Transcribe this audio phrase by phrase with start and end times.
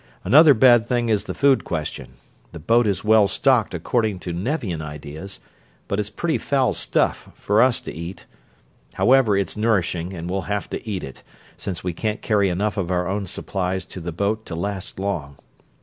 [0.23, 2.13] Another bad thing is the food question.
[2.53, 5.39] The boat is well stocked according to Nevian ideas,
[5.87, 8.25] but it's pretty foul stuff for us to eat.
[8.95, 11.21] However, it's nourishing, and we'll have to eat it,
[11.55, 15.37] since we can't carry enough of our own supplies to the boat to last long.